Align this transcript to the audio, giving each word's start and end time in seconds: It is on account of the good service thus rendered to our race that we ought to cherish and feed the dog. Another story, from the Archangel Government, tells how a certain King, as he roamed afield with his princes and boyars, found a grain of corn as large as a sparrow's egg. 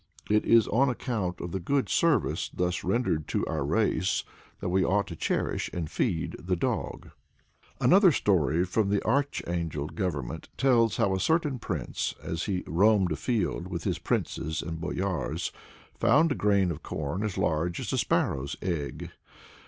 It 0.31 0.43
is 0.45 0.67
on 0.69 0.89
account 0.89 1.39
of 1.41 1.51
the 1.51 1.59
good 1.59 1.87
service 1.87 2.49
thus 2.51 2.83
rendered 2.83 3.27
to 3.27 3.45
our 3.45 3.63
race 3.63 4.23
that 4.59 4.69
we 4.69 4.83
ought 4.83 5.05
to 5.09 5.15
cherish 5.15 5.69
and 5.73 5.91
feed 5.91 6.35
the 6.39 6.55
dog. 6.55 7.11
Another 7.79 8.11
story, 8.11 8.65
from 8.65 8.89
the 8.89 9.05
Archangel 9.05 9.85
Government, 9.89 10.49
tells 10.57 10.97
how 10.97 11.13
a 11.13 11.19
certain 11.19 11.59
King, 11.59 11.93
as 12.23 12.45
he 12.47 12.63
roamed 12.65 13.11
afield 13.11 13.67
with 13.67 13.83
his 13.83 13.99
princes 13.99 14.63
and 14.63 14.81
boyars, 14.81 15.51
found 15.99 16.31
a 16.31 16.33
grain 16.33 16.71
of 16.71 16.81
corn 16.81 17.21
as 17.21 17.37
large 17.37 17.79
as 17.79 17.93
a 17.93 17.97
sparrow's 17.99 18.55
egg. 18.63 19.11